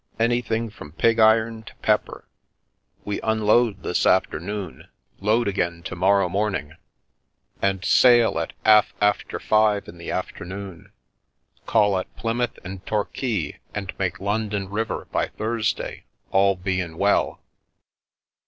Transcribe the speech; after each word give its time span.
Anything 0.17 0.71
from 0.71 0.93
pig 0.93 1.19
iron 1.19 1.61
to 1.61 1.75
pepper. 1.83 2.27
We 3.05 3.21
unload 3.21 3.83
this 3.83 4.07
afternoon, 4.07 4.87
load 5.19 5.47
again 5.47 5.83
to 5.83 5.95
morrow 5.95 6.27
morn 6.27 6.53
The 6.53 6.57
Milky 6.59 6.69
Way 6.73 7.69
ing, 7.69 7.69
and 7.69 7.85
sail 7.85 8.39
at 8.39 8.53
'alf 8.65 8.93
after 8.99 9.39
five 9.39 9.87
in 9.87 9.99
the 9.99 10.09
afternoon. 10.09 10.91
Call 11.67 11.99
at 11.99 12.15
Plymouth 12.15 12.57
and 12.63 12.83
Torquay, 12.87 13.59
and 13.75 13.93
make 13.99 14.19
London 14.19 14.69
river 14.69 15.07
by 15.11 15.27
Thursday, 15.27 16.05
all 16.31 16.55
bein' 16.55 16.97
well." 16.97 17.39